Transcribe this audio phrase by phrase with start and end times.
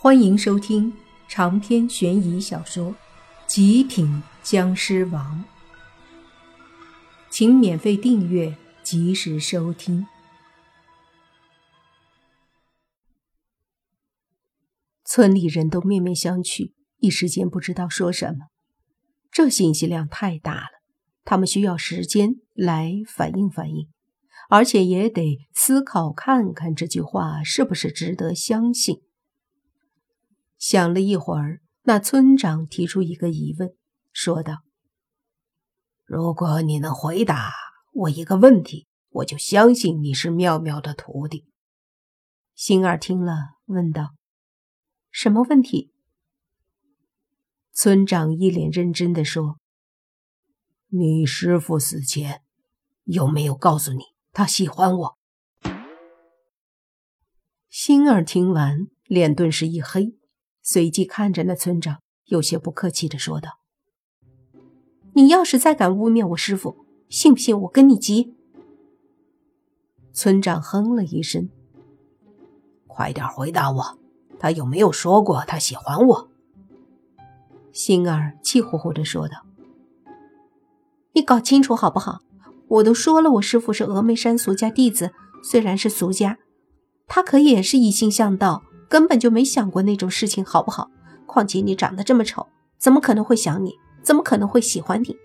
[0.00, 0.96] 欢迎收听
[1.26, 2.92] 长篇悬疑小说
[3.48, 5.44] 《极品僵尸王》，
[7.28, 10.06] 请免费订阅，及时收听。
[15.04, 18.46] 村里人都面面相觑，一时间不知道说什么。
[19.32, 20.68] 这信息量太大了，
[21.24, 23.88] 他们需要时间来反应反应，
[24.48, 29.02] 而且也得思考看看这句话是不是值得相信。
[30.58, 33.74] 想了一会儿，那村长提出一个疑问，
[34.12, 34.62] 说道
[36.04, 37.52] ：“如果你能回答
[37.92, 41.46] 我一个问题，我就相信你是妙妙的徒弟。”
[42.56, 43.34] 星儿听了，
[43.66, 44.14] 问道
[45.12, 45.92] ：“什么问题？”
[47.72, 49.60] 村长一脸认真的说
[50.90, 52.42] ：“你师傅死前
[53.04, 55.18] 有没有告诉你他喜欢我？”
[57.70, 60.18] 星儿听完，脸顿时一黑。
[60.70, 63.58] 随即看着那村长，有些不客气的说道
[65.16, 68.34] ：“你要是再敢污蔑我师傅，信不信我跟你急？”
[70.12, 71.48] 村长哼了一声
[72.86, 73.98] ：“快点回答我，
[74.38, 76.28] 他有没有说过他喜欢我？”
[77.72, 79.46] 星儿气呼呼的说道
[81.16, 82.20] ：“你搞清楚好不好？
[82.66, 86.38] 我都说了，我师傅是峨眉山俗家弟子，虽然是俗家，
[87.06, 90.90] 他可也是一心向道。”根本就没想过那种事情，好不好？
[91.26, 92.46] 况且你长得这么丑，
[92.78, 93.74] 怎么可能会想你？
[94.02, 95.16] 怎么可能会喜欢你？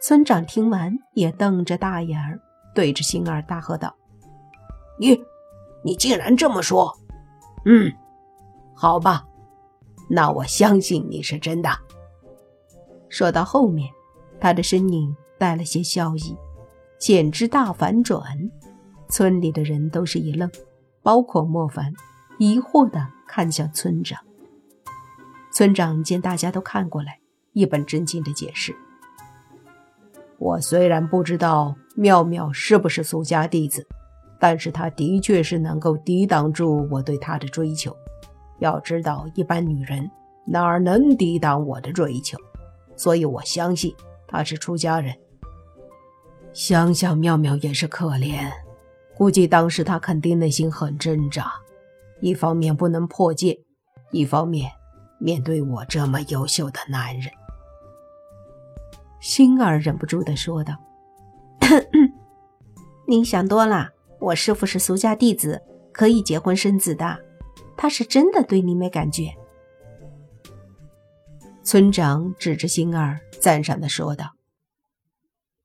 [0.00, 2.40] 村长听完也瞪着大眼儿，
[2.74, 3.94] 对着星儿大喝道
[4.98, 5.20] ：“你，
[5.84, 6.96] 你竟然这么说？
[7.66, 7.92] 嗯，
[8.74, 9.24] 好吧，
[10.08, 11.70] 那我相信你是真的。”
[13.10, 13.90] 说到后面，
[14.40, 16.36] 他的身影带了些笑意，
[16.98, 18.22] 简直大反转。
[19.08, 20.50] 村里的人都是一愣。
[21.02, 21.92] 包括莫凡，
[22.38, 24.20] 疑惑地看向村长。
[25.52, 27.18] 村长见大家都看过来，
[27.52, 28.74] 一本正经地解释
[30.38, 33.86] ：“我虽然不知道妙妙是不是苏家弟子，
[34.40, 37.94] 但是她的确是能够抵挡住我对她的追求。
[38.60, 40.10] 要知道，一般女人
[40.46, 42.38] 哪儿能抵挡我的追求？
[42.96, 43.94] 所以我相信
[44.26, 45.14] 她是出家人。
[46.52, 48.50] 想想妙妙也是可怜。”
[49.22, 51.52] 估计当时他肯定内心很挣扎，
[52.20, 53.56] 一方面不能破戒，
[54.10, 54.68] 一方面
[55.20, 57.30] 面对我这么优秀的男人。
[59.20, 60.74] 星儿忍不住的说道
[63.06, 65.62] ：“您想多了，我师傅是俗家弟子，
[65.92, 67.16] 可以结婚生子的，
[67.76, 69.32] 他是真的对你没感觉。”
[71.62, 74.32] 村长指着星儿，赞赏的说道：“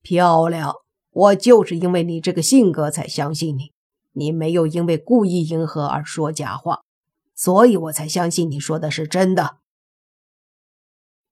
[0.00, 0.72] 漂亮。”
[1.12, 3.72] 我就是因为你这个性格才相信你，
[4.12, 6.80] 你没有因为故意迎合而说假话，
[7.34, 9.58] 所以我才相信你说的是真的。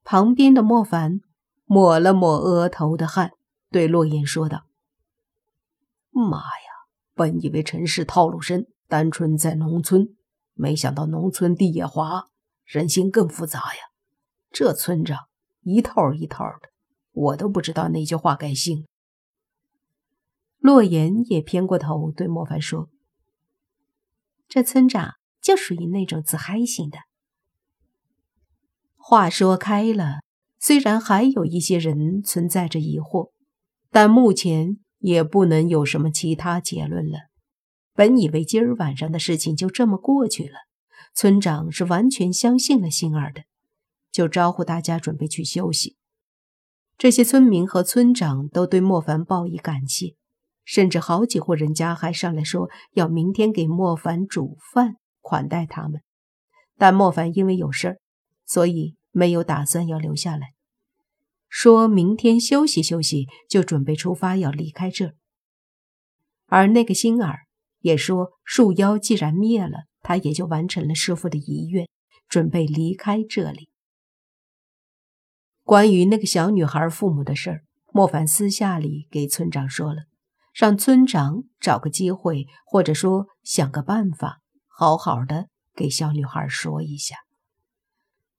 [0.04, 1.20] 旁边的莫凡
[1.64, 3.30] 抹了抹额头的汗，
[3.70, 4.64] 对洛言说道
[6.10, 10.14] ：“妈呀，本以为城市套路深，单纯在农村，
[10.52, 12.26] 没想到农村地也滑，
[12.64, 13.80] 人心更复杂呀。
[14.50, 15.20] 这村长
[15.62, 16.68] 一套一套的，
[17.12, 18.84] 我都不知道哪句话该信。”
[20.60, 22.90] 洛言也偏过头对莫凡说
[24.46, 26.98] ：“这村长就属于那种自嗨型的。”
[28.96, 30.20] 话说开了，
[30.58, 33.30] 虽然还有一些人存在着疑惑，
[33.90, 37.20] 但目前也不能有什么其他结论了。
[37.94, 40.58] 本以为今儿晚上的事情就这么过去了，
[41.14, 43.44] 村长是完全相信了星儿的，
[44.12, 45.96] 就招呼大家准备去休息。
[46.98, 50.19] 这些村民和村长都对莫凡报以感谢。
[50.70, 56.00] 甚至好几户人家还上来说要明天给莫凡煮饭款待他们，
[56.78, 57.98] 但莫凡因为有事儿，
[58.46, 60.52] 所以没有打算要留下来，
[61.48, 65.14] 说明天休息休息就准备出发要离开这儿。
[66.46, 67.40] 而那个星儿
[67.80, 71.88] 也说，树妖既然灭了，他也就完成了师傅的遗愿，
[72.28, 73.70] 准备离开这里。
[75.64, 80.04] 关于那个小女孩父母的事儿，莫凡私下里给村长说了。
[80.60, 87.16] 让村长找个机会，或者说想个办法，好好的给小女孩说一下。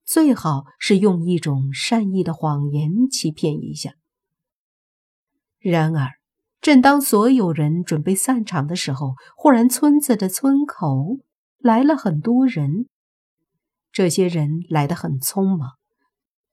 [0.06, 3.96] 最好是用一种善意的谎言欺骗一下。
[5.58, 6.12] 然而，
[6.62, 11.18] 正当所有人准备散场的时候，忽然村子的村口
[11.58, 12.86] 来了很多人。
[13.92, 15.72] 这些人来得很匆忙，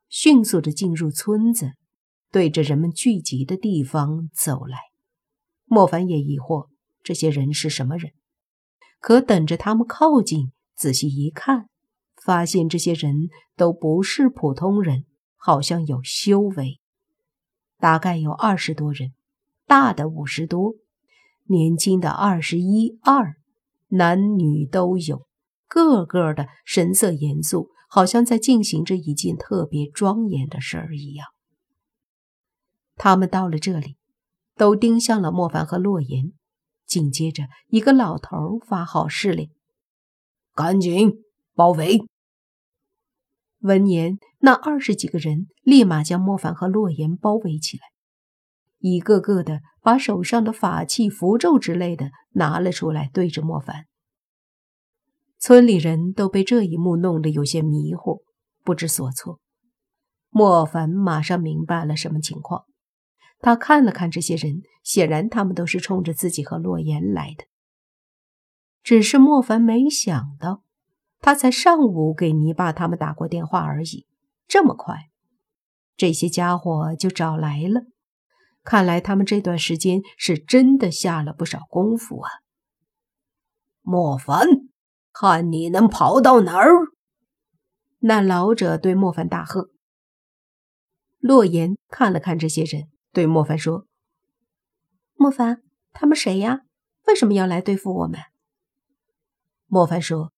[0.09, 1.73] 迅速的进入村子，
[2.33, 4.79] 对着人们聚集的地方走来。
[5.69, 6.69] 莫凡也疑惑
[7.03, 8.13] 这些人是什么人，
[9.01, 11.69] 可等着他们靠近，仔细一看，
[12.23, 15.05] 发现这些人都不是普通人，
[15.37, 16.81] 好像有修为。
[17.79, 19.13] 大概有二十多人，
[19.67, 20.75] 大的五十多，
[21.45, 23.37] 年轻的二十一二，
[23.89, 25.27] 男女都有，
[25.69, 31.29] 个个的神色严肃，好像在进行着一件特别庄严的事儿一样。
[32.97, 33.97] 他们到了这里，
[34.59, 36.33] 都盯向了莫凡和洛言。
[36.87, 39.51] 紧接着，一个老头发号施令
[40.55, 41.13] ：“赶紧
[41.55, 42.01] 包围！”
[43.61, 47.83] 闻言，那二十几个人立马将莫凡和洛言包围起来，
[48.79, 53.85] 一个个的把手上的法器、符咒之类的拿了出来，对着莫凡。
[55.39, 58.23] 村里人都被这一幕弄得有些迷糊，
[58.65, 59.41] 不知所措。
[60.31, 62.65] 莫凡马上明白了什么情况。
[63.41, 67.45] 他看了看这些人，显然他们都是冲着自己和洛言来的。
[68.83, 70.63] 只是莫凡没想到，
[71.21, 74.07] 他才上午给泥巴他们打过电话而已，
[74.47, 75.11] 这么快，
[75.97, 77.83] 这些家伙就找来了。
[78.65, 82.31] 看来他们这段时间是真的下了不少功夫啊！
[83.83, 84.47] 莫凡，
[85.13, 86.71] 看你能跑到哪儿！
[88.01, 89.71] 那老者对莫凡大喝。
[91.19, 92.89] 洛言看了看这些人。
[93.19, 93.85] 对莫凡说
[95.19, 95.61] ：“莫凡，
[95.93, 96.61] 他们谁呀？
[97.09, 98.21] 为什么要来对付我们？”
[99.67, 100.33] 莫凡说：“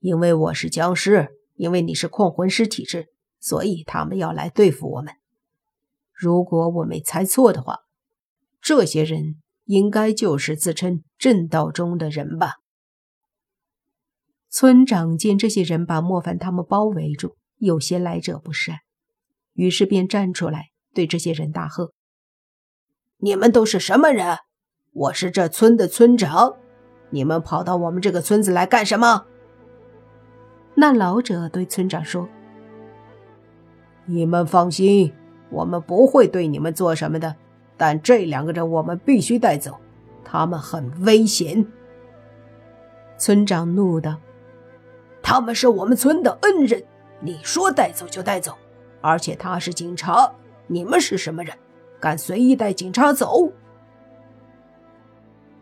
[0.00, 3.06] 因为我是僵尸，因为你是控魂师体质，
[3.38, 5.14] 所以他们要来对付我们。
[6.12, 7.78] 如果我没猜错的话，
[8.60, 9.36] 这些人
[9.66, 12.54] 应该就是自称正道中的人吧？”
[14.50, 18.78] 村长见这些人把莫凡他们包围住，有些来者不善，
[19.52, 20.70] 于是便站出来。
[20.94, 21.92] 对这些人大喝
[23.18, 24.38] ：“你们都是什么人？
[24.92, 26.56] 我是这村的村长，
[27.10, 29.26] 你们跑到我们这个村子来干什么？”
[30.74, 32.28] 那老者对村长说
[34.06, 35.12] ：“你们放心，
[35.50, 37.36] 我们不会对你们做什么的。
[37.76, 39.78] 但这两个人我们必须带走，
[40.24, 41.66] 他们很危险。”
[43.18, 44.16] 村长怒道
[45.22, 46.84] ：“他们是我们村的恩人，
[47.20, 48.56] 你说带走就带走，
[49.00, 50.32] 而且他是警察。”
[50.68, 51.52] 你们是什么人？
[52.00, 53.50] 敢随意带警察走？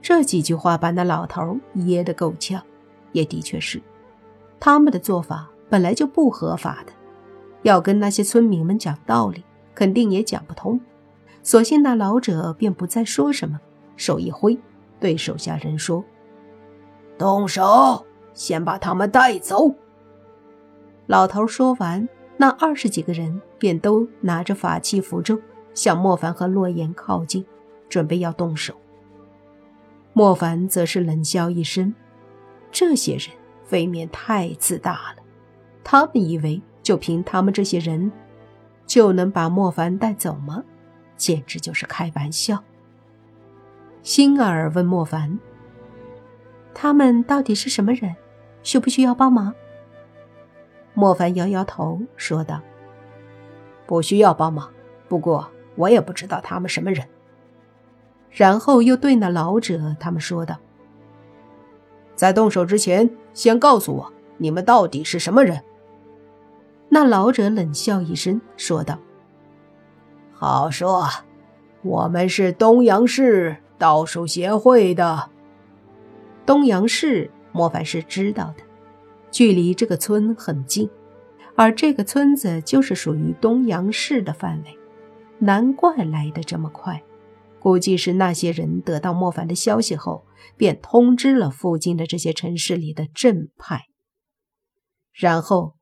[0.02, 2.62] 这几句话把那老头噎得够呛。
[3.12, 3.80] 也的确是，
[4.60, 6.92] 他们的做法本来就不合法的，
[7.62, 9.42] 要跟那些村民们讲道理，
[9.74, 10.78] 肯定也讲不通。
[11.42, 13.58] 索性那老者便不再说什么，
[13.96, 14.58] 手一挥，
[15.00, 16.04] 对手下人说
[17.16, 18.04] ：“动手，
[18.34, 19.74] 先把他们带走。”
[21.06, 22.06] 老头说完。
[22.36, 25.40] 那二十几个人便都拿着法器符咒，
[25.74, 27.44] 向莫凡和洛言靠近，
[27.88, 28.74] 准备要动手。
[30.12, 31.94] 莫凡则是冷笑一声
[32.70, 33.28] ：“这些人
[33.70, 35.22] 未免太自大了，
[35.82, 38.12] 他们以为就凭他们这些人，
[38.86, 40.62] 就能把莫凡带走吗？
[41.16, 42.62] 简直就是开玩笑。”
[44.02, 45.38] 星儿问莫凡
[46.74, 48.14] ：“他们到底是什么人？
[48.62, 49.54] 需不需要帮忙？”
[50.98, 52.58] 莫凡摇摇头，说道
[53.86, 54.70] ：“不需要帮忙，
[55.08, 57.06] 不过我也不知道他们什么人。”
[58.32, 60.56] 然后又对那老者他们说道
[62.16, 65.62] ：“在动手之前，先告诉我你们到底是什么人。”
[66.88, 68.98] 那老者冷笑一声，说道
[70.32, 71.06] ：“好说，
[71.82, 75.28] 我们是东阳市道术协会的。
[76.46, 78.64] 东阳市，莫凡是知道的。”
[79.36, 80.88] 距离这个村很近，
[81.56, 84.78] 而这个村子就是属于东阳市的范围，
[85.40, 87.04] 难怪来的这么快。
[87.60, 90.24] 估计是那些人得到莫凡的消息后，
[90.56, 93.82] 便通知了附近的这些城市里的正派，
[95.12, 95.76] 然后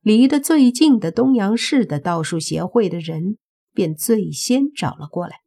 [0.00, 3.36] 离得最近的东阳市的道术协会的人
[3.74, 5.40] 便最先找了过来。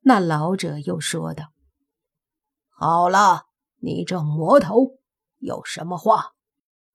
[0.00, 1.52] 那老者又说道
[2.72, 3.42] ：“好了，
[3.82, 4.98] 你这魔头。”
[5.40, 6.32] 有什么话，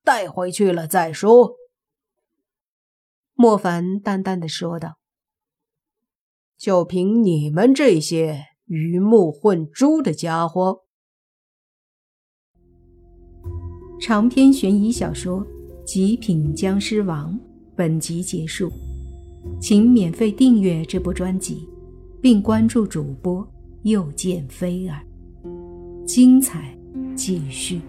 [0.04, 1.56] 带回去了再说。”
[3.38, 4.98] 莫凡淡淡的说道
[6.58, 10.84] ，“就凭你们这些鱼目混珠的家伙。”
[14.00, 15.42] 长篇悬疑小说
[15.84, 17.34] 《极品僵尸王》
[17.76, 18.72] 本集结束，
[19.60, 21.68] 请免费订阅这部专辑，
[22.22, 23.46] 并关注主播
[23.84, 25.02] 又见菲儿，
[26.06, 26.78] 精彩
[27.16, 27.82] 继续。